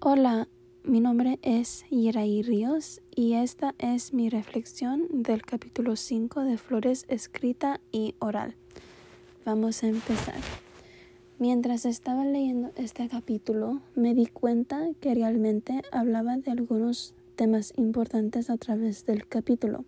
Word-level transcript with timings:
Hola, 0.00 0.46
mi 0.84 1.00
nombre 1.00 1.40
es 1.42 1.84
Yeraí 1.90 2.42
Ríos 2.42 3.02
y 3.16 3.32
esta 3.32 3.74
es 3.78 4.14
mi 4.14 4.30
reflexión 4.30 5.08
del 5.10 5.42
capítulo 5.42 5.96
5 5.96 6.44
de 6.44 6.56
Flores 6.56 7.04
escrita 7.08 7.80
y 7.90 8.14
oral. 8.20 8.54
Vamos 9.44 9.82
a 9.82 9.88
empezar. 9.88 10.36
Mientras 11.40 11.84
estaba 11.84 12.24
leyendo 12.24 12.70
este 12.76 13.08
capítulo, 13.08 13.80
me 13.96 14.14
di 14.14 14.26
cuenta 14.26 14.86
que 15.00 15.16
realmente 15.16 15.82
hablaba 15.90 16.36
de 16.36 16.52
algunos 16.52 17.16
temas 17.34 17.72
importantes 17.76 18.50
a 18.50 18.56
través 18.56 19.04
del 19.04 19.26
capítulo. 19.26 19.84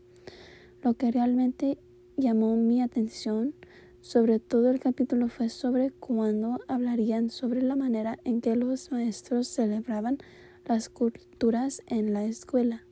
Lo 0.83 0.95
que 0.95 1.13
realmente 1.13 1.79
llamó 2.17 2.57
mi 2.57 2.83
atención 2.83 3.55
sobre 4.01 4.39
todo 4.39 4.71
el 4.71 4.81
capítulo 4.81 5.29
fue 5.29 5.49
sobre 5.49 5.91
cuando 5.91 6.61
hablarían 6.69 7.31
sobre 7.31 7.63
la 7.63 7.77
manera 7.77 8.19
en 8.25 8.41
que 8.41 8.57
los 8.57 8.91
maestros 8.91 9.49
celebraban 9.49 10.19
las 10.67 10.89
culturas 10.89 11.83
en 11.87 12.13
la 12.13 12.25
escuela. 12.25 12.85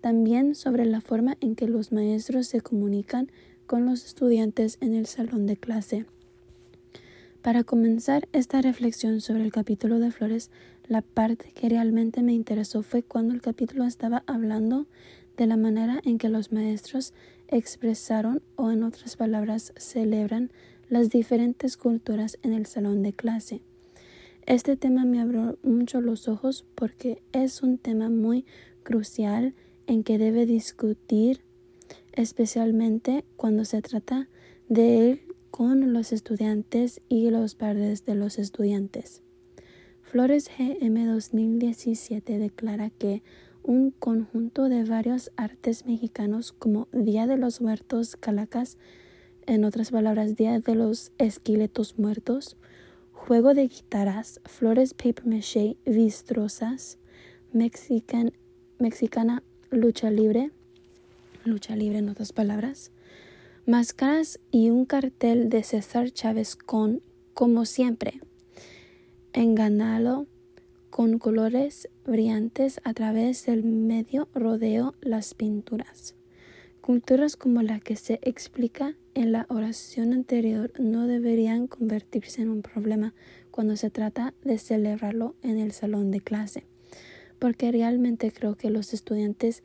También 0.00 0.54
sobre 0.54 0.84
la 0.84 1.00
forma 1.00 1.36
en 1.40 1.54
que 1.54 1.68
los 1.68 1.92
maestros 1.92 2.46
se 2.46 2.60
comunican 2.60 3.30
con 3.66 3.86
los 3.86 4.04
estudiantes 4.04 4.78
en 4.80 4.94
el 4.94 5.06
salón 5.06 5.46
de 5.46 5.56
clase. 5.56 6.06
Para 7.42 7.64
comenzar 7.64 8.28
esta 8.32 8.60
reflexión 8.60 9.20
sobre 9.20 9.44
el 9.44 9.52
capítulo 9.52 10.00
de 10.00 10.10
flores, 10.10 10.50
la 10.88 11.02
parte 11.02 11.52
que 11.52 11.68
realmente 11.68 12.22
me 12.22 12.32
interesó 12.32 12.82
fue 12.82 13.02
cuando 13.02 13.32
el 13.34 13.40
capítulo 13.40 13.84
estaba 13.84 14.24
hablando 14.26 14.86
de 15.36 15.46
la 15.46 15.56
manera 15.56 16.00
en 16.04 16.18
que 16.18 16.28
los 16.28 16.50
maestros 16.50 17.14
expresaron 17.48 18.42
o 18.56 18.70
en 18.70 18.82
otras 18.82 19.16
palabras 19.16 19.72
celebran 19.76 20.50
las 20.88 21.10
diferentes 21.10 21.76
culturas 21.76 22.38
en 22.42 22.52
el 22.52 22.66
salón 22.66 23.02
de 23.02 23.12
clase. 23.12 23.62
Este 24.46 24.76
tema 24.76 25.04
me 25.04 25.20
abrió 25.20 25.58
mucho 25.62 26.00
los 26.00 26.28
ojos 26.28 26.64
porque 26.74 27.22
es 27.32 27.62
un 27.62 27.76
tema 27.76 28.08
muy 28.08 28.46
crucial 28.82 29.54
en 29.86 30.04
que 30.04 30.16
debe 30.16 30.46
discutir 30.46 31.42
especialmente 32.12 33.24
cuando 33.36 33.64
se 33.64 33.82
trata 33.82 34.28
de 34.68 35.10
él 35.10 35.22
con 35.50 35.92
los 35.92 36.12
estudiantes 36.12 37.00
y 37.08 37.30
los 37.30 37.54
padres 37.54 38.04
de 38.04 38.14
los 38.14 38.38
estudiantes. 38.38 39.22
Flores 40.02 40.50
GM 40.56 41.06
2017 41.06 42.38
declara 42.38 42.88
que 42.88 43.22
un 43.68 43.90
conjunto 43.90 44.70
de 44.70 44.82
varios 44.84 45.30
artes 45.36 45.84
mexicanos 45.84 46.52
como 46.52 46.88
Día 46.90 47.26
de 47.26 47.36
los 47.36 47.60
Muertos 47.60 48.16
Calacas, 48.16 48.78
en 49.44 49.66
otras 49.66 49.90
palabras, 49.90 50.36
Día 50.36 50.58
de 50.58 50.74
los 50.74 51.12
Esqueletos 51.18 51.98
Muertos, 51.98 52.56
juego 53.12 53.52
de 53.52 53.68
guitarras, 53.68 54.40
flores 54.46 54.94
paper 54.94 55.26
maché 55.26 55.76
vistrosas, 55.84 56.96
mexican, 57.52 58.32
mexicana 58.78 59.42
lucha 59.68 60.10
libre, 60.10 60.50
lucha 61.44 61.76
libre 61.76 61.98
en 61.98 62.08
otras 62.08 62.32
palabras, 62.32 62.90
máscaras 63.66 64.40
y 64.50 64.70
un 64.70 64.86
cartel 64.86 65.50
de 65.50 65.62
César 65.62 66.10
Chávez 66.10 66.56
con, 66.56 67.02
como 67.34 67.66
siempre, 67.66 68.18
enganado 69.34 70.26
con 70.90 71.18
colores 71.18 71.88
brillantes 72.04 72.80
a 72.84 72.94
través 72.94 73.46
del 73.46 73.64
medio 73.64 74.28
rodeo 74.34 74.94
las 75.00 75.34
pinturas. 75.34 76.14
Culturas 76.80 77.36
como 77.36 77.62
la 77.62 77.80
que 77.80 77.96
se 77.96 78.18
explica 78.22 78.94
en 79.14 79.32
la 79.32 79.46
oración 79.50 80.12
anterior 80.12 80.72
no 80.78 81.06
deberían 81.06 81.66
convertirse 81.66 82.40
en 82.40 82.48
un 82.48 82.62
problema 82.62 83.14
cuando 83.50 83.76
se 83.76 83.90
trata 83.90 84.32
de 84.42 84.56
celebrarlo 84.58 85.34
en 85.42 85.58
el 85.58 85.72
salón 85.72 86.10
de 86.10 86.20
clase, 86.20 86.64
porque 87.38 87.70
realmente 87.72 88.32
creo 88.32 88.54
que 88.54 88.70
los 88.70 88.94
estudiantes 88.94 89.62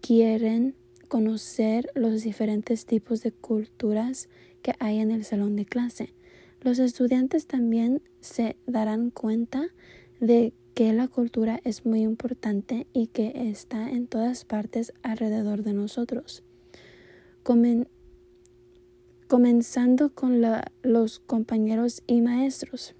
quieren 0.00 0.74
conocer 1.08 1.90
los 1.94 2.22
diferentes 2.22 2.86
tipos 2.86 3.22
de 3.22 3.32
culturas 3.32 4.28
que 4.62 4.74
hay 4.78 5.00
en 5.00 5.10
el 5.10 5.24
salón 5.24 5.56
de 5.56 5.66
clase. 5.66 6.14
Los 6.60 6.78
estudiantes 6.78 7.46
también 7.46 8.02
se 8.20 8.56
darán 8.66 9.10
cuenta 9.10 9.68
de 10.20 10.52
que 10.74 10.92
la 10.92 11.08
cultura 11.08 11.60
es 11.64 11.84
muy 11.84 12.02
importante 12.02 12.86
y 12.92 13.08
que 13.08 13.32
está 13.50 13.90
en 13.90 14.06
todas 14.06 14.44
partes 14.44 14.92
alrededor 15.02 15.62
de 15.62 15.72
nosotros. 15.72 16.44
comenzando 19.26 20.14
con 20.14 20.42
los 20.82 21.20
compañeros 21.20 22.02
y 22.06 22.20
maestros. 22.20 22.94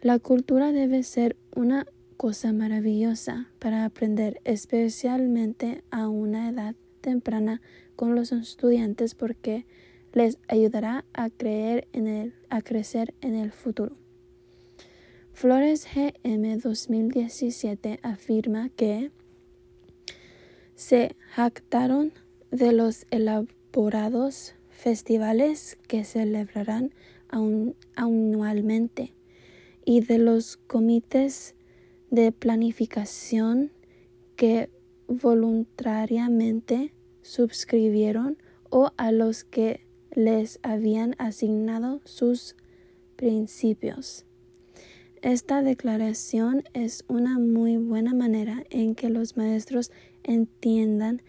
La 0.00 0.18
cultura 0.18 0.72
debe 0.72 1.02
ser 1.02 1.36
una 1.54 1.86
cosa 2.16 2.52
maravillosa 2.52 3.50
para 3.58 3.84
aprender, 3.84 4.40
especialmente 4.44 5.82
a 5.90 6.08
una 6.08 6.48
edad 6.48 6.74
temprana 7.00 7.60
con 7.96 8.14
los 8.14 8.32
estudiantes 8.32 9.14
porque 9.14 9.66
les 10.12 10.38
ayudará 10.48 11.04
a 11.12 11.30
creer 11.30 11.88
en 11.92 12.06
el, 12.06 12.34
a 12.48 12.62
crecer 12.62 13.14
en 13.20 13.34
el 13.34 13.52
futuro. 13.52 14.05
Flores 15.36 15.86
GM 15.94 16.56
2017 16.56 18.00
afirma 18.02 18.70
que 18.70 19.10
se 20.74 21.14
jactaron 21.34 22.14
de 22.50 22.72
los 22.72 23.06
elaborados 23.10 24.54
festivales 24.70 25.76
que 25.88 26.04
celebrarán 26.04 26.94
anualmente 27.96 29.12
y 29.84 30.00
de 30.00 30.16
los 30.16 30.56
comités 30.56 31.54
de 32.10 32.32
planificación 32.32 33.72
que 34.36 34.70
voluntariamente 35.06 36.94
suscribieron 37.20 38.38
o 38.70 38.90
a 38.96 39.12
los 39.12 39.44
que 39.44 39.86
les 40.12 40.60
habían 40.62 41.14
asignado 41.18 42.00
sus 42.06 42.56
principios. 43.16 44.25
Esta 45.22 45.62
declaración 45.62 46.64
es 46.74 47.04
una 47.08 47.38
muy 47.38 47.78
buena 47.78 48.12
manera 48.12 48.64
en 48.70 48.94
que 48.94 49.08
los 49.08 49.36
maestros 49.36 49.90
entiendan 50.24 51.22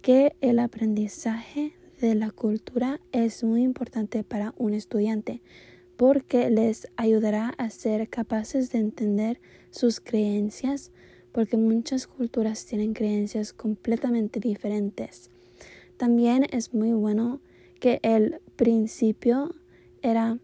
que 0.00 0.34
el 0.40 0.58
aprendizaje 0.58 1.74
de 2.00 2.14
la 2.14 2.30
cultura 2.30 3.00
es 3.12 3.44
muy 3.44 3.62
importante 3.62 4.24
para 4.24 4.54
un 4.56 4.72
estudiante 4.72 5.42
porque 5.96 6.50
les 6.50 6.88
ayudará 6.96 7.50
a 7.58 7.70
ser 7.70 8.08
capaces 8.08 8.72
de 8.72 8.78
entender 8.78 9.40
sus 9.70 10.00
creencias 10.00 10.90
porque 11.30 11.56
muchas 11.56 12.06
culturas 12.06 12.64
tienen 12.64 12.94
creencias 12.94 13.52
completamente 13.52 14.40
diferentes. 14.40 15.30
También 15.98 16.46
es 16.50 16.72
muy 16.72 16.92
bueno 16.92 17.40
que 17.78 18.00
el 18.02 18.40
principio 18.56 19.54
era 20.02 20.38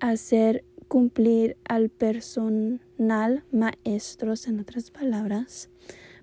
hacer 0.00 0.64
cumplir 0.90 1.56
al 1.68 1.88
personal 1.88 3.44
maestros, 3.52 4.48
en 4.48 4.58
otras 4.58 4.90
palabras, 4.90 5.70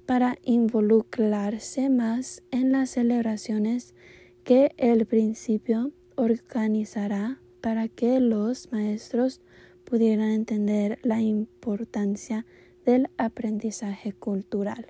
para 0.06 0.38
involucrarse 0.44 1.90
más 1.90 2.44
en 2.52 2.74
las 2.74 2.90
celebraciones 2.90 3.96
que 4.44 4.74
el 4.76 5.06
principio 5.06 5.94
organizará 6.16 7.40
para 7.62 7.88
que 7.88 8.20
los 8.20 8.70
maestros 8.74 9.40
pudieran 9.86 10.32
entender 10.32 11.00
la 11.02 11.22
importancia 11.22 12.46
del 12.86 13.08
aprendizaje 13.18 14.12
cultural. 14.12 14.88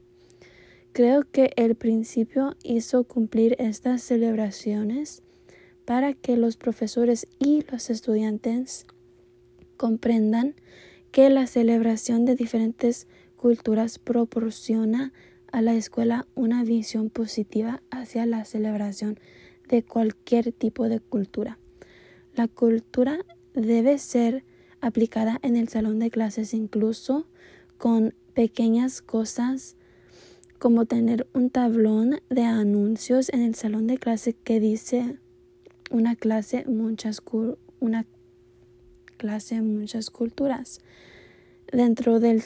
Creo 0.92 1.22
que 1.32 1.52
el 1.56 1.76
principio 1.76 2.56
hizo 2.64 3.04
cumplir 3.04 3.56
estas 3.60 4.02
celebraciones 4.02 5.22
para 5.86 6.16
que 6.16 6.36
los 6.36 6.58
profesores 6.58 7.28
y 7.38 7.64
los 7.70 7.92
estudiantes 7.92 8.88
comprendan 9.78 10.56
que 11.12 11.30
la 11.30 11.48
celebración 11.48 12.26
de 12.26 12.36
diferentes 12.36 13.08
culturas 13.38 14.00
proporciona 14.00 15.14
a 15.52 15.62
la 15.62 15.76
escuela 15.76 16.28
una 16.36 16.64
visión 16.64 17.10
positiva 17.10 17.82
hacia 17.90 18.26
la 18.26 18.44
celebración 18.46 19.20
de 19.70 19.84
cualquier 19.84 20.52
tipo 20.52 20.90
de 20.90 21.00
cultura. 21.00 21.58
La 22.36 22.48
cultura 22.48 23.20
debe 23.54 23.98
ser 23.98 24.44
aplicada 24.82 25.40
en 25.42 25.56
el 25.56 25.70
salón 25.70 26.00
de 26.00 26.12
clases 26.12 26.54
incluso 26.54 27.28
con 27.78 28.14
pequeñas 28.34 29.02
cosas 29.02 29.76
como 30.60 30.86
tener 30.86 31.28
un 31.34 31.50
tablón 31.50 32.20
de 32.30 32.44
anuncios 32.44 33.30
en 33.30 33.42
el 33.42 33.56
salón 33.56 33.88
de 33.88 33.98
clase 33.98 34.34
que 34.34 34.60
dice 34.60 35.18
una 35.92 36.16
clase 36.16 36.66
muchas 36.66 37.22
una 37.80 38.06
clase 39.18 39.62
muchas 39.62 40.10
culturas. 40.10 40.80
Dentro 41.72 42.20
del 42.20 42.44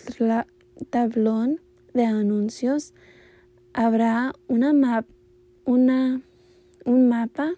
tablón 0.90 1.62
de 1.94 2.06
anuncios 2.06 2.94
habrá 3.74 4.34
una 4.48 4.74
map, 4.74 5.06
una, 5.66 6.22
un 6.86 7.08
mapa 7.08 7.54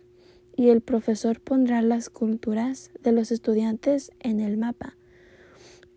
y 0.55 0.69
el 0.69 0.81
profesor 0.81 1.39
pondrá 1.39 1.81
las 1.81 2.09
culturas 2.09 2.91
de 3.01 3.11
los 3.11 3.31
estudiantes 3.31 4.11
en 4.19 4.39
el 4.39 4.57
mapa. 4.57 4.95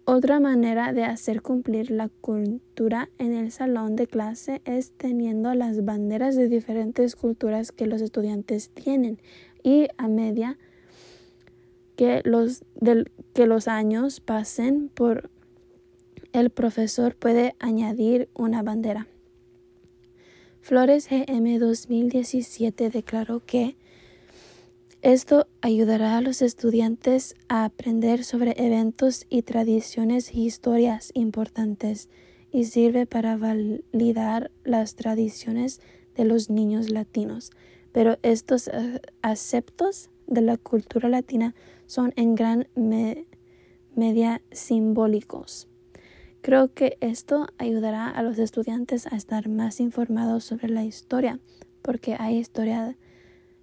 Otra 0.08 0.38
manera 0.38 0.92
de 0.92 1.02
hacer 1.02 1.42
cumplir 1.42 1.90
la 1.90 2.08
cultura 2.08 3.10
en 3.18 3.34
el 3.34 3.50
salón 3.50 3.96
de 3.96 4.06
clase 4.06 4.62
es 4.64 4.92
teniendo 4.92 5.52
las 5.54 5.84
banderas 5.84 6.36
de 6.36 6.48
diferentes 6.48 7.16
culturas 7.16 7.72
que 7.72 7.86
los 7.86 8.00
estudiantes 8.00 8.70
tienen 8.70 9.18
y 9.64 9.88
a 9.98 10.06
medida 10.06 10.58
que 11.96 12.20
los, 12.24 12.62
que 13.34 13.46
los 13.46 13.68
años 13.68 14.20
pasen 14.20 14.88
por 14.88 15.30
el 16.32 16.50
profesor 16.50 17.16
puede 17.16 17.54
añadir 17.58 18.28
una 18.34 18.62
bandera. 18.62 19.08
Flores 20.60 21.08
GM 21.08 21.58
2017 21.58 22.90
declaró 22.90 23.40
que 23.44 23.76
esto 25.00 25.46
ayudará 25.60 26.18
a 26.18 26.20
los 26.20 26.42
estudiantes 26.42 27.36
a 27.48 27.64
aprender 27.64 28.24
sobre 28.24 28.54
eventos 28.56 29.24
y 29.30 29.42
tradiciones 29.42 30.34
y 30.34 30.44
historias 30.44 31.12
importantes 31.14 32.08
y 32.50 32.64
sirve 32.64 33.06
para 33.06 33.36
validar 33.36 34.50
las 34.64 34.96
tradiciones 34.96 35.80
de 36.16 36.24
los 36.24 36.50
niños 36.50 36.90
latinos. 36.90 37.52
Pero 37.92 38.18
estos 38.22 38.68
aceptos 39.22 40.10
de 40.26 40.40
la 40.40 40.56
cultura 40.56 41.08
latina 41.08 41.54
son 41.86 42.12
en 42.16 42.34
gran 42.34 42.68
medida 43.94 44.42
simbólicos. 44.50 45.68
Creo 46.42 46.72
que 46.72 46.96
esto 47.00 47.48
ayudará 47.58 48.08
a 48.08 48.22
los 48.22 48.38
estudiantes 48.38 49.06
a 49.06 49.16
estar 49.16 49.48
más 49.48 49.80
informados 49.80 50.44
sobre 50.44 50.68
la 50.68 50.84
historia, 50.84 51.40
porque 51.82 52.16
hay 52.18 52.36
historia 52.36 52.96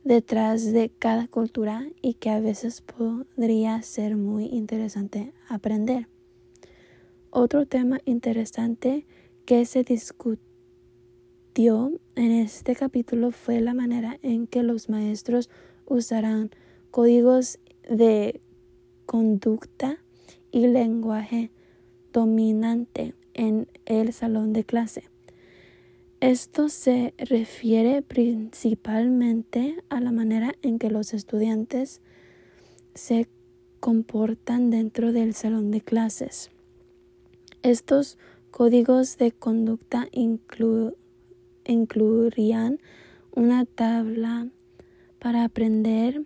detrás 0.03 0.73
de 0.73 0.89
cada 0.89 1.27
cultura 1.27 1.87
y 2.01 2.15
que 2.15 2.29
a 2.29 2.41
veces 2.41 2.81
podría 2.81 3.81
ser 3.81 4.17
muy 4.17 4.45
interesante 4.47 5.33
aprender. 5.47 6.09
Otro 7.29 7.65
tema 7.65 7.99
interesante 8.05 9.05
que 9.45 9.65
se 9.65 9.83
discutió 9.83 10.41
en 12.15 12.31
este 12.31 12.75
capítulo 12.75 13.31
fue 13.31 13.61
la 13.61 13.73
manera 13.73 14.19
en 14.21 14.45
que 14.45 14.61
los 14.61 14.89
maestros 14.89 15.49
usarán 15.85 16.51
códigos 16.91 17.59
de 17.89 18.41
conducta 19.05 19.97
y 20.51 20.67
lenguaje 20.67 21.51
dominante 22.11 23.15
en 23.33 23.67
el 23.85 24.13
salón 24.13 24.53
de 24.53 24.63
clase. 24.63 25.03
Esto 26.19 26.69
se 26.69 27.13
refiere 27.17 28.01
principalmente 28.01 29.83
a 29.89 29.99
la 29.99 30.11
manera 30.11 30.53
en 30.61 30.79
que 30.79 30.89
los 30.89 31.13
estudiantes 31.13 32.01
se 32.93 33.27
comportan 33.81 34.69
dentro 34.69 35.11
del 35.11 35.33
salón 35.33 35.69
de 35.71 35.81
clases. 35.81 36.49
Estos 37.61 38.17
códigos 38.51 39.17
de 39.17 39.33
conducta 39.33 40.07
incluirían 41.65 42.79
una 43.35 43.65
tabla 43.65 44.47
para 45.19 45.43
aprender 45.43 46.23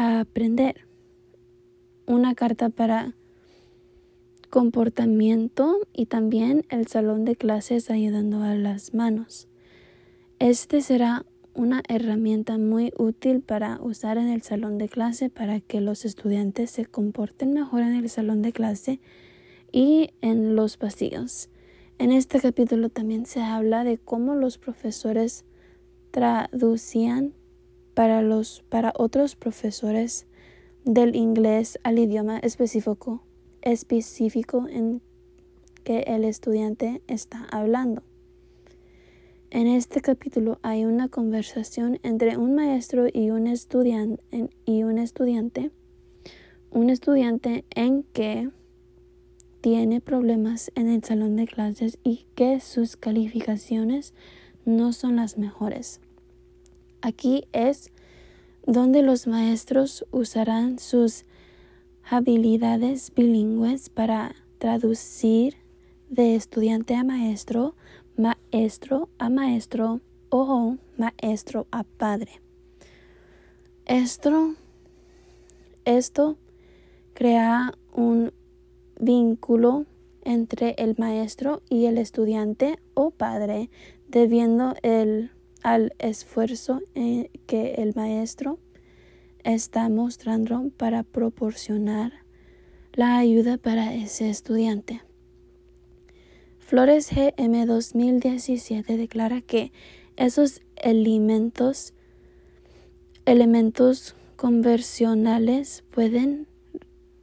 a 0.00 0.20
aprender, 0.20 0.86
una 2.06 2.34
carta 2.34 2.70
para 2.70 3.14
comportamiento 4.48 5.76
y 5.92 6.06
también 6.06 6.64
el 6.70 6.86
salón 6.86 7.26
de 7.26 7.36
clases 7.36 7.90
ayudando 7.90 8.42
a 8.42 8.54
las 8.54 8.94
manos. 8.94 9.46
Este 10.38 10.80
será 10.80 11.26
una 11.52 11.82
herramienta 11.86 12.56
muy 12.56 12.94
útil 12.96 13.42
para 13.42 13.78
usar 13.82 14.16
en 14.16 14.28
el 14.28 14.40
salón 14.40 14.78
de 14.78 14.88
clase 14.88 15.28
para 15.28 15.60
que 15.60 15.82
los 15.82 16.06
estudiantes 16.06 16.70
se 16.70 16.86
comporten 16.86 17.52
mejor 17.52 17.82
en 17.82 17.94
el 17.94 18.08
salón 18.08 18.40
de 18.40 18.52
clase 18.52 19.00
y 19.70 20.14
en 20.22 20.56
los 20.56 20.78
pasillos. 20.78 21.50
En 21.98 22.10
este 22.10 22.40
capítulo 22.40 22.88
también 22.88 23.26
se 23.26 23.42
habla 23.42 23.84
de 23.84 23.98
cómo 23.98 24.34
los 24.34 24.56
profesores 24.56 25.44
traducían 26.10 27.34
para 28.00 28.22
los 28.22 28.64
para 28.70 28.94
otros 28.96 29.36
profesores 29.36 30.26
del 30.86 31.14
inglés 31.14 31.78
al 31.82 31.98
idioma 31.98 32.38
específico 32.38 33.22
específico 33.60 34.66
en 34.70 35.02
que 35.84 35.98
el 36.06 36.24
estudiante 36.24 37.02
está 37.08 37.46
hablando. 37.52 38.02
En 39.50 39.66
este 39.66 40.00
capítulo 40.00 40.58
hay 40.62 40.86
una 40.86 41.08
conversación 41.08 41.98
entre 42.02 42.38
un 42.38 42.54
maestro 42.54 43.04
y 43.12 43.28
un, 43.28 43.46
estudiante, 43.46 44.48
y 44.64 44.82
un 44.82 44.96
estudiante, 44.96 45.70
un 46.70 46.88
estudiante 46.88 47.66
en 47.68 48.04
que 48.14 48.48
tiene 49.60 50.00
problemas 50.00 50.72
en 50.74 50.88
el 50.88 51.04
salón 51.04 51.36
de 51.36 51.46
clases 51.46 51.98
y 52.02 52.24
que 52.34 52.60
sus 52.60 52.96
calificaciones 52.96 54.14
no 54.64 54.94
son 54.94 55.16
las 55.16 55.36
mejores. 55.36 56.00
Aquí 57.02 57.48
es 57.52 57.90
donde 58.66 59.02
los 59.02 59.26
maestros 59.26 60.04
usarán 60.10 60.78
sus 60.78 61.24
habilidades 62.08 63.12
bilingües 63.14 63.88
para 63.88 64.34
traducir 64.58 65.56
de 66.10 66.34
estudiante 66.34 66.94
a 66.94 67.04
maestro, 67.04 67.74
maestro 68.16 69.08
a 69.18 69.30
maestro 69.30 70.00
o 70.28 70.76
maestro 70.98 71.66
a 71.70 71.84
padre. 71.84 72.42
Esto, 73.86 74.54
esto 75.84 76.36
crea 77.14 77.74
un 77.94 78.32
vínculo 79.00 79.86
entre 80.22 80.74
el 80.78 80.94
maestro 80.98 81.62
y 81.68 81.86
el 81.86 81.98
estudiante 81.98 82.78
o 82.94 83.10
padre 83.10 83.70
debiendo 84.08 84.74
el, 84.82 85.30
al 85.62 85.94
esfuerzo 85.98 86.80
eh, 86.94 87.30
que 87.46 87.74
el 87.74 87.94
maestro 87.94 88.58
está 89.44 89.88
mostrando 89.88 90.70
para 90.76 91.02
proporcionar 91.02 92.12
la 92.92 93.18
ayuda 93.18 93.56
para 93.56 93.94
ese 93.94 94.30
estudiante. 94.30 95.02
Flores 96.58 97.10
GM 97.10 97.66
2017 97.66 98.96
declara 98.96 99.40
que 99.40 99.72
esos 100.16 100.60
elementos, 100.76 101.94
elementos 103.26 104.14
conversionales 104.36 105.84
pueden 105.90 106.46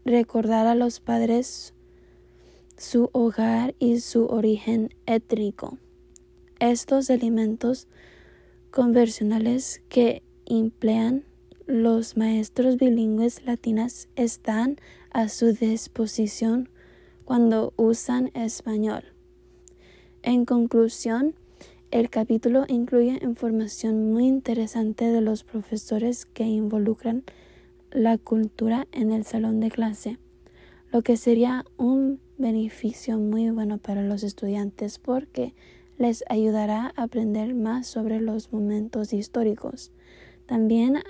recordar 0.06 0.68
a 0.68 0.76
los 0.76 1.00
padres 1.00 1.74
su 2.78 3.10
hogar 3.12 3.76
y 3.80 4.00
su 4.00 4.26
origen 4.26 4.94
étnico. 5.06 5.78
Estos 6.60 7.10
elementos 7.10 7.88
conversionales 8.72 9.82
que 9.90 10.24
emplean 10.46 11.24
los 11.66 12.16
maestros 12.16 12.78
bilingües 12.78 13.46
latinas 13.46 14.08
están 14.16 14.78
a 15.12 15.28
su 15.28 15.54
disposición 15.54 16.70
cuando 17.26 17.74
usan 17.76 18.32
español. 18.34 19.04
En 20.24 20.46
conclusión, 20.46 21.36
el 21.92 22.10
capítulo 22.10 22.66
incluye 22.68 23.20
información 23.22 24.12
muy 24.12 24.28
interesante 24.28 25.06
de 25.06 25.22
los 25.22 25.44
profesores 25.44 26.26
que 26.26 26.44
involucran 26.44 27.24
la 27.92 28.18
cultura 28.18 28.88
en 28.92 29.12
el 29.12 29.26
salón 29.26 29.60
de 29.60 29.72
clase, 29.72 30.18
lo 30.92 31.02
que 31.02 31.18
sería 31.18 31.66
un 31.78 32.20
beneficio 32.38 33.18
muy 33.18 33.50
bueno 33.50 33.78
para 33.78 34.04
los 34.04 34.24
estudiantes 34.24 35.00
porque 35.00 35.54
les 35.98 36.24
ayudará 36.30 36.94
a 36.96 37.04
aprender 37.04 37.54
más 37.56 37.88
sobre 37.88 38.22
los 38.22 38.52
momentos 38.52 39.14
históricos. 39.14 39.92
También 40.46 41.02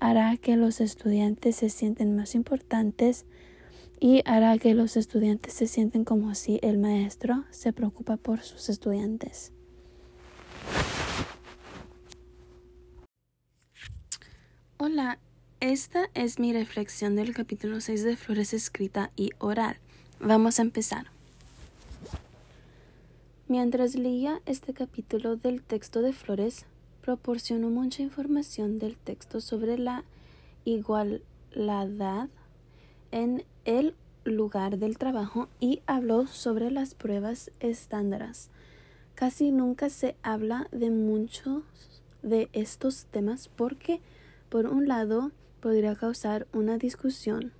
hará 0.00 0.36
que 0.36 0.56
los 0.56 0.80
estudiantes 0.80 1.56
se 1.56 1.68
sienten 1.68 2.16
más 2.16 2.34
importantes 2.34 3.26
y 4.00 4.22
hará 4.24 4.58
que 4.58 4.74
los 4.74 4.96
estudiantes 4.96 5.54
se 5.54 5.66
sienten 5.66 6.04
como 6.04 6.34
si 6.34 6.58
el 6.62 6.78
maestro 6.78 7.44
se 7.50 7.72
preocupa 7.72 8.16
por 8.16 8.40
sus 8.40 8.68
estudiantes. 8.68 9.52
Hola, 14.76 15.18
esta 15.60 16.10
es 16.14 16.38
mi 16.38 16.52
reflexión 16.52 17.16
del 17.16 17.32
capítulo 17.32 17.80
6 17.80 18.04
de 18.04 18.16
Flores 18.16 18.52
escrita 18.52 19.10
y 19.16 19.30
oral. 19.38 19.78
Vamos 20.20 20.58
a 20.58 20.62
empezar. 20.62 21.13
Mientras 23.46 23.94
leía 23.94 24.40
este 24.46 24.72
capítulo 24.72 25.36
del 25.36 25.62
texto 25.62 26.00
de 26.00 26.14
Flores, 26.14 26.64
proporcionó 27.02 27.68
mucha 27.68 28.02
información 28.02 28.78
del 28.78 28.96
texto 28.96 29.42
sobre 29.42 29.76
la 29.76 30.04
igualdad 30.64 32.30
en 33.10 33.44
el 33.66 33.94
lugar 34.24 34.78
del 34.78 34.96
trabajo 34.96 35.50
y 35.60 35.82
habló 35.84 36.26
sobre 36.26 36.70
las 36.70 36.94
pruebas 36.94 37.50
estándares. 37.60 38.48
Casi 39.14 39.50
nunca 39.50 39.90
se 39.90 40.16
habla 40.22 40.66
de 40.72 40.90
muchos 40.90 41.64
de 42.22 42.48
estos 42.54 43.04
temas 43.10 43.48
porque, 43.48 44.00
por 44.48 44.64
un 44.64 44.88
lado, 44.88 45.32
podría 45.60 45.96
causar 45.96 46.46
una 46.54 46.78
discusión, 46.78 47.52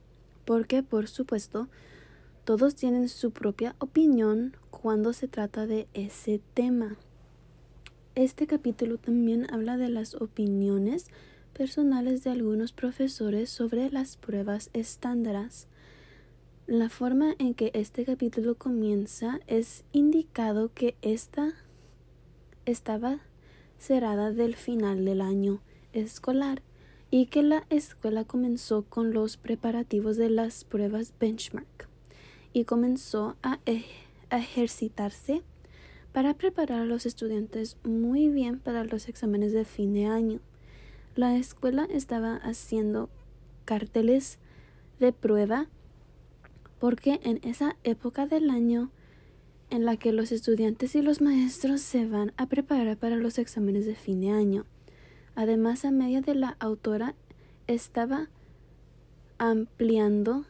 porque 0.47 0.83
por 0.83 1.09
supuesto 1.09 1.69
todos 2.45 2.75
tienen 2.75 3.11
su 3.11 3.33
propia 3.33 3.76
opinión 3.81 4.57
cuando 4.85 5.14
se 5.14 5.29
trata 5.29 5.67
de 5.67 5.88
ese 5.95 6.43
tema. 6.53 6.99
Este 8.14 8.47
capítulo 8.47 8.99
también 8.99 9.50
habla 9.50 9.79
de 9.79 9.88
las 9.88 10.14
opiniones 10.14 11.07
personales 11.55 12.23
de 12.23 12.29
algunos 12.29 12.73
profesores 12.73 13.49
sobre 13.49 13.88
las 13.88 14.19
pruebas 14.19 14.69
estándares. 14.75 15.69
La 16.67 16.91
forma 16.91 17.35
en 17.38 17.55
que 17.55 17.71
este 17.73 18.05
capítulo 18.05 18.57
comienza 18.57 19.41
es 19.47 19.85
indicado 19.93 20.71
que 20.75 20.97
esta 21.00 21.55
estaba 22.67 23.21
cerrada 23.79 24.33
del 24.33 24.55
final 24.55 25.07
del 25.07 25.23
año 25.23 25.62
escolar 25.95 26.61
y 27.11 27.25
que 27.29 27.43
la 27.43 27.64
escuela 27.71 28.25
comenzó 28.26 28.83
con 28.83 29.14
los 29.14 29.38
preparativos 29.38 30.19
de 30.19 30.29
las 30.29 30.64
pruebas 30.64 31.14
benchmark 31.19 31.88
y 32.53 32.67
comenzó 32.67 33.37
a 33.43 33.61
ejercitarse 34.38 35.43
para 36.12 36.35
preparar 36.35 36.83
a 36.83 36.85
los 36.87 37.07
estudiantes 37.07 37.76
muy 37.85 38.29
bien 38.29 38.59
para 38.59 38.85
los 38.85 39.09
exámenes 39.09 39.53
de 39.53 39.64
fin 39.64 39.95
de 39.95 40.07
año. 40.07 40.41
La 41.17 41.37
escuela 41.37 41.87
estaba 41.91 42.37
haciendo 42.37 43.11
carteles 43.64 44.38
de 45.00 45.12
prueba 45.12 45.69
porque 46.79 47.21
en 47.25 47.41
esa 47.43 47.76
época 47.83 48.26
del 48.26 48.50
año 48.50 48.91
en 49.71 49.85
la 49.85 49.97
que 49.97 50.12
los 50.12 50.33
estudiantes 50.33 50.95
y 50.95 51.03
los 51.03 51.21
maestros 51.21 51.81
se 51.81 52.07
van 52.07 52.33
a 52.37 52.47
preparar 52.47 52.97
para 52.97 53.17
los 53.17 53.38
exámenes 53.38 53.87
de 53.87 53.95
fin 53.95 54.21
de 54.21 54.31
año. 54.31 54.67
Además, 55.35 55.85
a 55.85 55.91
media 55.91 56.21
de 56.21 56.35
la 56.35 56.57
autora 56.61 57.14
estaba 57.67 58.29
ampliando 59.38 60.45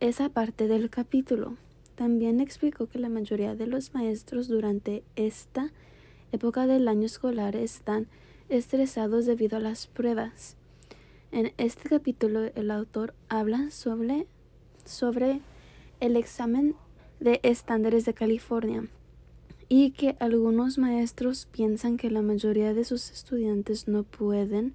esa 0.00 0.28
parte 0.30 0.66
del 0.66 0.90
capítulo. 0.90 1.56
También 1.94 2.40
explicó 2.40 2.86
que 2.86 2.98
la 2.98 3.08
mayoría 3.08 3.54
de 3.54 3.66
los 3.66 3.94
maestros 3.94 4.48
durante 4.48 5.04
esta 5.16 5.72
época 6.32 6.66
del 6.66 6.88
año 6.88 7.06
escolar 7.06 7.54
están 7.54 8.08
estresados 8.48 9.26
debido 9.26 9.56
a 9.56 9.60
las 9.60 9.86
pruebas. 9.86 10.56
En 11.30 11.52
este 11.56 11.88
capítulo 11.88 12.44
el 12.54 12.70
autor 12.70 13.14
habla 13.28 13.70
sobre, 13.70 14.26
sobre 14.84 15.40
el 16.00 16.16
examen 16.16 16.74
de 17.20 17.40
estándares 17.42 18.04
de 18.04 18.14
California 18.14 18.86
y 19.68 19.92
que 19.92 20.16
algunos 20.20 20.78
maestros 20.78 21.46
piensan 21.50 21.96
que 21.96 22.10
la 22.10 22.22
mayoría 22.22 22.74
de 22.74 22.84
sus 22.84 23.10
estudiantes 23.10 23.88
no 23.88 24.02
pueden 24.02 24.74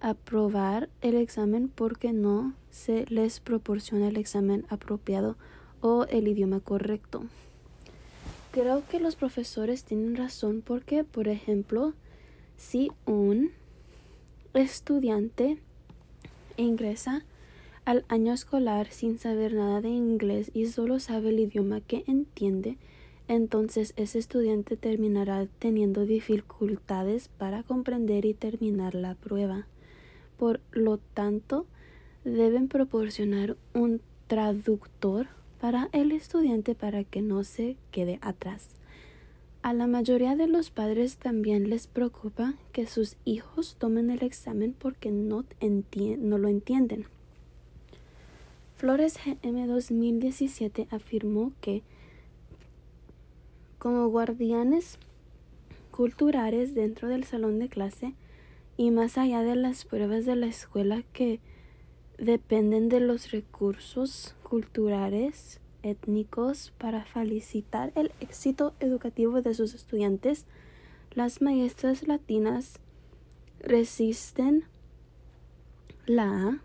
aprobar 0.00 0.88
el 1.00 1.16
examen 1.16 1.68
porque 1.68 2.12
no 2.12 2.54
se 2.70 3.06
les 3.08 3.40
proporciona 3.40 4.08
el 4.08 4.16
examen 4.16 4.66
apropiado 4.68 5.36
o 5.80 6.04
el 6.04 6.28
idioma 6.28 6.60
correcto. 6.60 7.24
Creo 8.52 8.82
que 8.88 9.00
los 9.00 9.16
profesores 9.16 9.84
tienen 9.84 10.16
razón 10.16 10.62
porque, 10.64 11.04
por 11.04 11.28
ejemplo, 11.28 11.92
si 12.56 12.90
un 13.04 13.50
estudiante 14.54 15.58
ingresa 16.56 17.24
al 17.84 18.04
año 18.08 18.32
escolar 18.32 18.88
sin 18.90 19.18
saber 19.18 19.54
nada 19.54 19.80
de 19.80 19.90
inglés 19.90 20.50
y 20.54 20.66
solo 20.66 20.98
sabe 21.00 21.28
el 21.28 21.40
idioma 21.40 21.80
que 21.80 22.04
entiende, 22.06 22.78
entonces 23.28 23.92
ese 23.96 24.18
estudiante 24.18 24.76
terminará 24.76 25.46
teniendo 25.58 26.06
dificultades 26.06 27.28
para 27.28 27.62
comprender 27.62 28.24
y 28.24 28.34
terminar 28.34 28.94
la 28.94 29.14
prueba. 29.14 29.66
Por 30.38 30.60
lo 30.70 30.98
tanto, 30.98 31.66
deben 32.24 32.68
proporcionar 32.68 33.56
un 33.74 34.00
traductor 34.26 35.28
para 35.60 35.88
el 35.92 36.12
estudiante 36.12 36.74
para 36.74 37.04
que 37.04 37.22
no 37.22 37.44
se 37.44 37.76
quede 37.90 38.18
atrás. 38.22 38.76
A 39.62 39.72
la 39.72 39.86
mayoría 39.86 40.36
de 40.36 40.46
los 40.46 40.70
padres 40.70 41.16
también 41.16 41.70
les 41.70 41.86
preocupa 41.88 42.54
que 42.72 42.86
sus 42.86 43.16
hijos 43.24 43.76
tomen 43.78 44.10
el 44.10 44.22
examen 44.22 44.74
porque 44.78 45.10
no, 45.10 45.44
no 46.18 46.38
lo 46.38 46.48
entienden. 46.48 47.06
Flores 48.76 49.18
GM 49.24 49.66
2017 49.66 50.86
afirmó 50.90 51.52
que 51.60 51.82
como 53.78 54.06
guardianes 54.08 54.98
culturales 55.90 56.74
dentro 56.74 57.08
del 57.08 57.24
salón 57.24 57.58
de 57.58 57.68
clase 57.68 58.14
y 58.76 58.90
más 58.90 59.16
allá 59.16 59.42
de 59.42 59.56
las 59.56 59.84
pruebas 59.84 60.26
de 60.26 60.36
la 60.36 60.46
escuela 60.46 61.02
que 61.12 61.40
dependen 62.18 62.88
de 62.88 63.00
los 63.00 63.30
recursos 63.30 64.34
culturales 64.42 65.60
étnicos 65.82 66.72
para 66.78 67.04
felicitar 67.04 67.92
el 67.94 68.12
éxito 68.20 68.74
educativo 68.80 69.42
de 69.42 69.54
sus 69.54 69.74
estudiantes, 69.74 70.46
las 71.12 71.40
maestras 71.40 72.06
latinas 72.06 72.80
resisten 73.60 74.64
la 76.06 76.62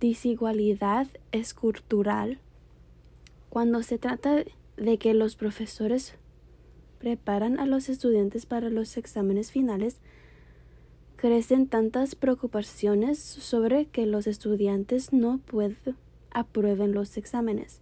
desigualdad 0.00 1.06
es 1.32 1.54
cultural 1.54 2.40
cuando 3.48 3.82
se 3.82 3.98
trata 3.98 4.44
de 4.76 4.98
que 4.98 5.14
los 5.14 5.36
profesores 5.36 6.14
preparan 6.98 7.58
a 7.58 7.66
los 7.66 7.88
estudiantes 7.88 8.44
para 8.44 8.68
los 8.68 8.96
exámenes 8.96 9.50
finales, 9.50 10.00
crecen 11.26 11.66
tantas 11.66 12.14
preocupaciones 12.14 13.18
sobre 13.18 13.86
que 13.86 14.06
los 14.06 14.28
estudiantes 14.28 15.12
no 15.12 15.38
pueden 15.38 15.96
aprueben 16.30 16.92
los 16.92 17.16
exámenes. 17.16 17.80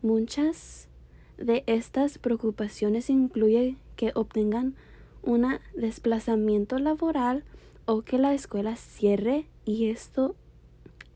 Muchas 0.00 0.88
de 1.36 1.64
estas 1.66 2.16
preocupaciones 2.16 3.10
incluyen 3.10 3.76
que 3.96 4.12
obtengan 4.14 4.74
un 5.20 5.58
desplazamiento 5.76 6.78
laboral 6.78 7.44
o 7.84 8.00
que 8.00 8.16
la 8.16 8.32
escuela 8.32 8.74
cierre 8.76 9.44
y 9.66 9.90
esto 9.90 10.34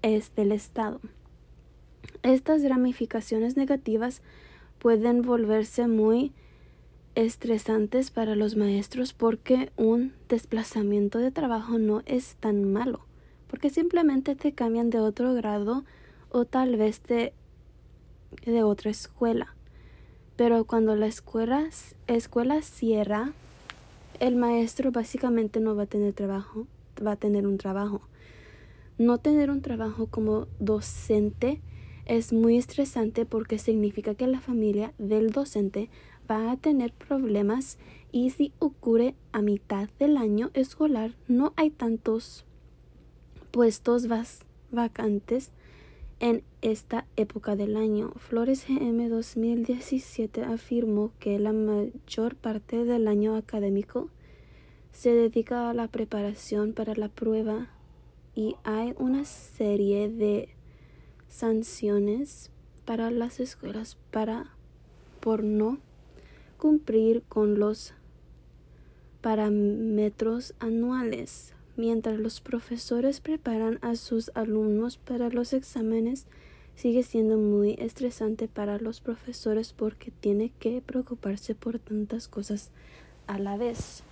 es 0.03 0.35
del 0.35 0.53
Estado. 0.53 1.01
Estas 2.23 2.63
ramificaciones 2.69 3.57
negativas 3.57 4.21
pueden 4.79 5.23
volverse 5.23 5.87
muy 5.87 6.35
estresantes 7.15 8.11
para 8.11 8.35
los 8.35 8.57
maestros 8.57 9.13
porque 9.13 9.71
un 9.77 10.13
desplazamiento 10.29 11.19
de 11.19 11.31
trabajo 11.31 11.79
no 11.79 12.03
es 12.07 12.37
tan 12.37 12.73
malo, 12.73 13.01
porque 13.49 13.71
simplemente 13.71 14.35
te 14.35 14.53
cambian 14.53 14.91
de 14.91 15.01
otro 15.01 15.35
grado 15.35 15.85
o 16.31 16.45
tal 16.45 16.77
vez 16.77 17.03
de, 17.05 17.33
de 18.45 18.63
otra 18.63 18.91
escuela. 18.91 19.55
Pero 20.37 20.65
cuando 20.65 20.97
la 20.97 21.07
escuela, 21.07 21.69
escuela 22.07 22.63
cierra, 22.63 23.33
el 24.19 24.37
maestro 24.37 24.93
básicamente 24.93 25.61
no 25.61 25.77
va 25.77 25.83
a 25.83 25.87
tener 25.87 26.15
trabajo, 26.15 26.67
va 27.05 27.13
a 27.13 27.17
tener 27.17 27.47
un 27.47 27.59
trabajo. 27.59 28.03
No 28.99 29.19
tener 29.19 29.51
un 29.51 29.63
trabajo 29.63 30.07
como 30.07 30.47
docente 30.59 31.61
es 32.07 32.33
muy 32.33 32.57
estresante 32.57 33.27
porque 33.27 33.59
significa 33.59 34.15
que 34.15 34.27
la 34.27 34.41
familia 34.41 34.93
del 34.99 35.31
docente 35.31 35.91
va 36.31 36.53
a 36.53 36.57
tener 36.57 36.93
problemas 36.93 37.79
y 38.11 38.31
si 38.31 38.53
ocurre 38.59 39.15
a 39.33 39.43
mitad 39.43 39.89
del 39.99 40.17
año 40.17 40.51
escolar 40.55 41.15
no 41.29 41.53
hay 41.57 41.71
tantos 41.71 42.45
puestos 43.51 44.07
vacantes 44.71 45.53
en 46.21 46.45
esta 46.61 47.05
época 47.17 47.57
del 47.57 47.77
año. 47.77 48.13
Flores 48.17 48.65
GM 48.69 49.09
2017 49.09 50.45
afirmó 50.45 51.13
que 51.19 51.39
la 51.39 51.53
mayor 51.53 52.37
parte 52.37 52.85
del 52.85 53.09
año 53.09 53.37
académico 53.37 54.09
se 54.93 55.13
dedica 55.13 55.69
a 55.69 55.75
la 55.75 55.89
preparación 55.89 56.75
para 56.75 56.95
la 56.95 57.09
prueba 57.09 57.71
y 58.35 58.57
hay 58.63 58.95
una 58.99 59.25
serie 59.25 60.09
de 60.09 60.49
sanciones 61.29 62.51
para 62.85 63.11
las 63.11 63.41
escuelas 63.41 63.97
para 64.11 64.55
por 65.21 65.43
no 65.43 65.79
cumplir 66.63 67.25
con 67.29 67.59
los 67.59 67.93
parámetros 69.21 70.55
anuales. 70.61 71.55
Mientras 71.77 72.21
los 72.21 72.41
profesores 72.41 73.19
preparan 73.19 73.81
a 73.83 73.97
sus 73.97 74.31
alumnos 74.37 74.97
para 74.97 75.29
los 75.29 75.55
exámenes, 75.55 76.27
sigue 76.77 77.03
siendo 77.03 77.37
muy 77.37 77.75
estresante 77.81 78.47
para 78.47 78.79
los 78.79 79.01
profesores 79.01 79.73
porque 79.73 80.13
tiene 80.13 80.53
que 80.61 80.81
preocuparse 80.81 81.57
por 81.57 81.81
tantas 81.81 82.29
cosas 82.29 82.71
a 83.27 83.41
la 83.41 83.57
vez. 83.57 84.05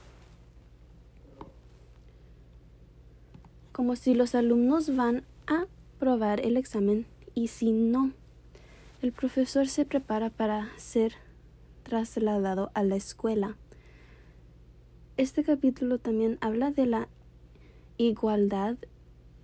como 3.72 3.94
si 3.94 4.12
los 4.12 4.34
alumnos 4.34 4.94
van 4.94 5.22
a 5.46 5.66
probar 5.98 6.44
el 6.44 6.58
examen 6.58 7.06
y 7.34 7.46
si 7.48 7.72
no, 7.72 8.10
el 9.00 9.12
profesor 9.12 9.68
se 9.68 9.86
prepara 9.86 10.28
para 10.28 10.68
ser 10.76 11.14
trasladado 11.90 12.70
a 12.74 12.84
la 12.84 12.94
escuela. 12.94 13.56
Este 15.16 15.42
capítulo 15.42 15.98
también 15.98 16.38
habla 16.40 16.70
de 16.70 16.86
la 16.86 17.08
igualdad 17.98 18.76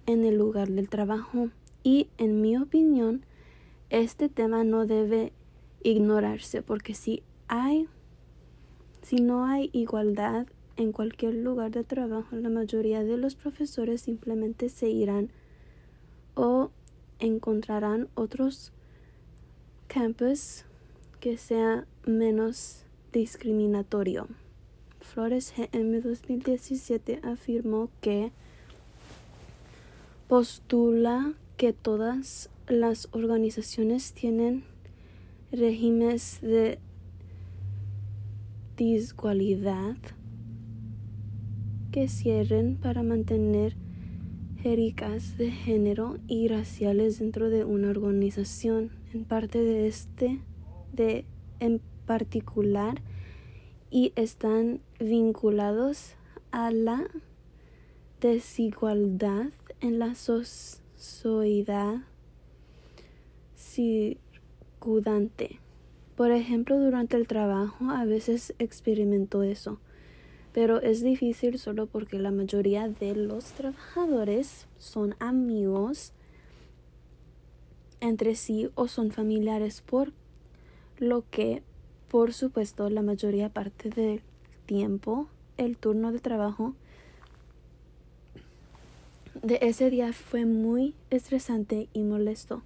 en 0.07 0.25
el 0.25 0.39
lugar 0.39 0.69
del 0.69 0.89
trabajo 0.89 1.51
y 1.83 2.09
en 2.19 2.41
mi 2.41 2.57
opinión 2.57 3.25
este 3.91 4.29
tema 4.29 4.63
no 4.63 4.87
debe 4.87 5.33
ignorarse 5.83 6.63
porque 6.63 6.95
si 6.95 7.25
hay 7.49 7.89
si 9.03 9.17
no 9.17 9.45
hay 9.45 9.69
igualdad 9.73 10.47
en 10.77 10.93
cualquier 10.93 11.35
lugar 11.35 11.73
de 11.73 11.83
trabajo 11.83 12.37
la 12.37 12.49
mayoría 12.49 13.03
de 13.03 13.17
los 13.17 13.35
profesores 13.35 14.03
simplemente 14.03 14.69
se 14.69 14.89
irán 14.89 15.31
o 16.35 16.71
encontrarán 17.19 18.09
otros 18.15 18.73
campus 19.89 20.65
que 21.19 21.37
sea 21.37 21.87
menos 22.07 22.85
discriminatorio. 23.13 24.29
Flores 25.01 25.53
GM 25.57 26.01
2017 26.01 27.21
afirmó 27.23 27.91
que 28.01 28.33
postula 30.29 31.35
que 31.57 31.73
todas 31.73 32.51
las 32.69 33.09
organizaciones 33.13 34.13
tienen 34.13 34.65
regímenes 35.53 36.41
de 36.41 36.79
desigualdad 38.77 39.97
que 41.93 42.09
cierren 42.09 42.77
para 42.77 43.03
mantener 43.03 43.77
jericas 44.63 45.39
de 45.39 45.51
género 45.51 46.19
y 46.27 46.49
raciales 46.49 47.19
dentro 47.19 47.49
de 47.49 47.65
una 47.65 47.91
organización. 47.91 48.91
En 49.15 49.25
parte 49.25 49.59
de 49.61 49.87
este, 49.87 50.41
de 50.93 51.25
particular, 52.07 53.03
y 53.91 54.13
están 54.17 54.81
vinculados 54.99 56.15
a 56.51 56.71
la 56.71 57.09
desigualdad 58.21 59.47
en 59.81 59.99
la 59.99 60.15
sociedad 60.15 62.03
circundante. 63.57 65.61
Por 66.17 66.31
ejemplo, 66.31 66.79
durante 66.79 67.17
el 67.17 67.27
trabajo 67.27 67.91
a 67.91 68.05
veces 68.05 68.55
experimento 68.59 69.43
eso, 69.43 69.79
pero 70.53 70.81
es 70.81 71.03
difícil 71.03 71.59
solo 71.59 71.87
porque 71.87 72.19
la 72.19 72.31
mayoría 72.31 72.89
de 72.89 73.15
los 73.15 73.53
trabajadores 73.53 74.67
son 74.79 75.15
amigos 75.19 76.13
entre 78.01 78.35
sí 78.35 78.71
o 78.75 78.89
son 78.89 79.11
familiares, 79.11 79.83
por 79.83 80.13
lo 80.99 81.25
que 81.31 81.63
por 82.17 82.33
supuesto, 82.33 82.89
la 82.89 83.03
mayoría 83.03 83.51
parte 83.51 83.91
del 83.91 84.23
tiempo, 84.65 85.29
el 85.59 85.77
turno 85.77 86.13
de 86.13 86.19
trabajo 86.19 86.73
de 89.43 89.59
ese 89.61 89.91
día 89.91 90.15
fue 90.15 90.47
muy 90.47 90.95
estresante 91.11 91.91
y 91.93 92.05
molesto 92.05 92.63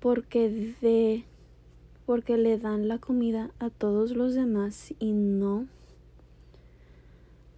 porque 0.00 0.74
de 0.80 1.24
porque 2.06 2.38
le 2.38 2.56
dan 2.56 2.88
la 2.88 2.96
comida 2.96 3.50
a 3.58 3.68
todos 3.68 4.12
los 4.12 4.34
demás 4.34 4.94
y 4.98 5.12
no 5.12 5.66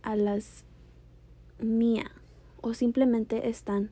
a 0.02 0.16
las 0.16 0.64
mía 1.60 2.10
o 2.62 2.74
simplemente 2.74 3.48
están 3.48 3.90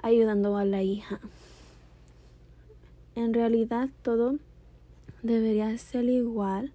ayudando 0.00 0.56
a 0.56 0.64
la 0.64 0.84
hija. 0.84 1.18
En 3.16 3.34
realidad 3.34 3.88
todo 4.02 4.36
debería 5.26 5.76
ser 5.78 6.04
igual, 6.04 6.72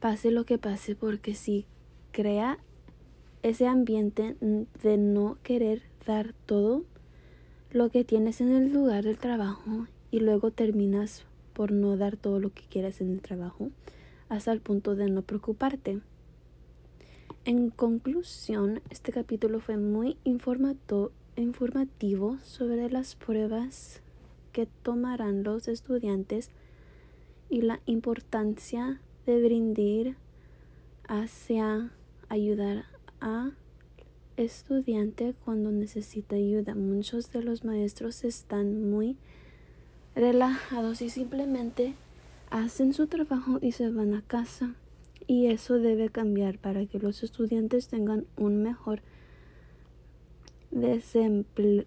pase 0.00 0.30
lo 0.30 0.44
que 0.44 0.58
pase, 0.58 0.94
porque 0.94 1.34
si 1.34 1.66
crea 2.12 2.58
ese 3.42 3.66
ambiente 3.66 4.36
de 4.40 4.96
no 4.96 5.38
querer 5.42 5.82
dar 6.06 6.32
todo 6.46 6.84
lo 7.70 7.90
que 7.90 8.04
tienes 8.04 8.40
en 8.40 8.52
el 8.52 8.72
lugar 8.72 9.04
del 9.04 9.18
trabajo 9.18 9.86
y 10.10 10.20
luego 10.20 10.50
terminas 10.50 11.24
por 11.52 11.72
no 11.72 11.96
dar 11.96 12.16
todo 12.16 12.40
lo 12.40 12.50
que 12.50 12.62
quieres 12.68 13.00
en 13.00 13.10
el 13.10 13.20
trabajo 13.20 13.70
hasta 14.28 14.52
el 14.52 14.60
punto 14.60 14.94
de 14.96 15.10
no 15.10 15.22
preocuparte. 15.22 16.00
En 17.44 17.70
conclusión, 17.70 18.82
este 18.90 19.12
capítulo 19.12 19.60
fue 19.60 19.76
muy 19.76 20.16
informativo 20.24 21.10
sobre 22.42 22.90
las 22.90 23.14
pruebas 23.14 24.00
que 24.52 24.66
tomarán 24.82 25.44
los 25.44 25.68
estudiantes 25.68 26.50
y 27.48 27.62
la 27.62 27.80
importancia 27.86 29.00
de 29.26 29.42
brindar 29.42 30.16
hacia 31.08 31.90
ayudar 32.28 32.84
a 33.20 33.52
estudiante 34.36 35.34
cuando 35.44 35.70
necesita 35.72 36.36
ayuda. 36.36 36.74
Muchos 36.74 37.32
de 37.32 37.42
los 37.42 37.64
maestros 37.64 38.24
están 38.24 38.90
muy 38.90 39.16
relajados 40.14 41.02
y 41.02 41.10
simplemente 41.10 41.94
hacen 42.50 42.92
su 42.92 43.06
trabajo 43.06 43.58
y 43.60 43.72
se 43.72 43.90
van 43.90 44.14
a 44.14 44.22
casa. 44.22 44.74
Y 45.26 45.46
eso 45.46 45.78
debe 45.78 46.08
cambiar 46.10 46.58
para 46.58 46.86
que 46.86 46.98
los 46.98 47.22
estudiantes 47.22 47.88
tengan 47.88 48.26
un 48.36 48.62
mejor 48.62 49.02
desempeño 50.70 51.86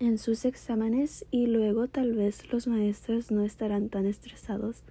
en 0.00 0.18
sus 0.18 0.44
exámenes 0.44 1.24
y 1.30 1.46
luego 1.46 1.88
tal 1.88 2.12
vez 2.12 2.52
los 2.52 2.68
maestros 2.68 3.30
no 3.30 3.44
estarán 3.44 3.88
tan 3.88 4.06
estresados 4.06 4.82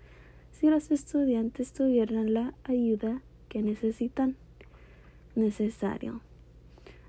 si 0.52 0.70
los 0.70 0.92
estudiantes 0.92 1.74
tuvieran 1.74 2.34
la 2.34 2.54
ayuda 2.64 3.22
que 3.48 3.62
necesitan 3.62 4.36
necesario. 5.36 6.22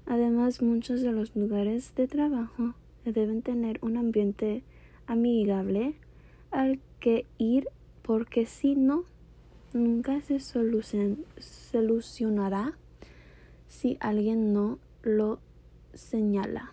Además, 0.06 0.62
muchos 0.62 1.00
de 1.00 1.12
los 1.12 1.34
lugares 1.34 1.94
de 1.94 2.06
trabajo 2.06 2.74
deben 3.04 3.42
tener 3.42 3.78
un 3.82 3.96
ambiente 3.96 4.62
amigable 5.06 5.94
al 6.50 6.78
que 7.00 7.26
ir 7.38 7.68
porque 8.02 8.46
si 8.46 8.74
no, 8.74 9.04
nunca 9.72 10.20
se 10.22 10.40
solucionará 10.40 12.76
si 13.66 13.96
alguien 14.00 14.52
no 14.52 14.78
lo 15.02 15.40
señala. 15.94 16.72